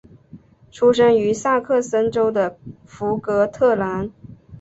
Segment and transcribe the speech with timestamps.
[0.71, 2.57] 出生于萨克森州的
[2.87, 4.11] 福格特兰。